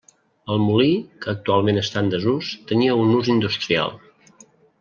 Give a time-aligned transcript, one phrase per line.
[0.53, 0.87] El molí,
[1.25, 3.99] que actualment està en desús, tenia un ús industrial.